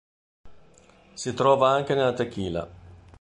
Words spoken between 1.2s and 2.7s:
trova anche nella tequila.